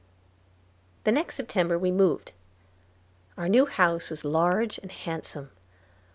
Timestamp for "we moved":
1.77-2.31